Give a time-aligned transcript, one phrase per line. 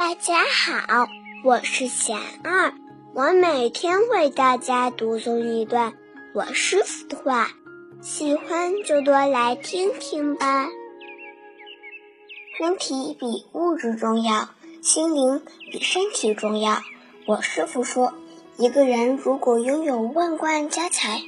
[0.00, 1.08] 大家好，
[1.44, 2.72] 我是贤二，
[3.12, 5.92] 我每天为大家读诵一段
[6.34, 7.50] 我师傅的话，
[8.00, 10.68] 喜欢就多来听听吧。
[12.56, 14.48] 身体比物质重要，
[14.80, 16.80] 心灵比身体重要。
[17.26, 18.14] 我师傅说，
[18.56, 21.20] 一个人如果拥有万贯家财，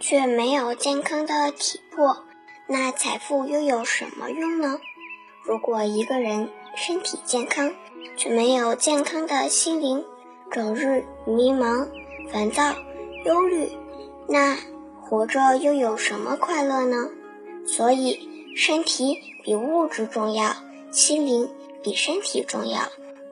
[0.00, 2.24] 却没有健康的体魄，
[2.66, 4.78] 那财富又有什么用呢？
[5.44, 7.72] 如果一个人身体健康，
[8.16, 10.04] 却没有健康的心灵，
[10.50, 11.88] 整日迷茫、
[12.30, 12.74] 烦躁、
[13.24, 13.70] 忧虑，
[14.28, 14.56] 那
[15.00, 17.10] 活着又有什么快乐呢？
[17.66, 20.56] 所以，身体比物质重要，
[20.90, 21.50] 心灵
[21.82, 22.80] 比身体重要。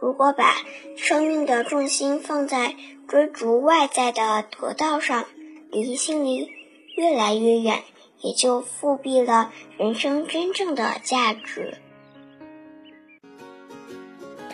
[0.00, 0.56] 如果把
[0.96, 2.74] 生命的重心放在
[3.06, 5.26] 追逐外在的得到上，
[5.70, 6.48] 离心灵
[6.96, 7.82] 越来越远，
[8.20, 11.78] 也就复辟了人生真正的价值。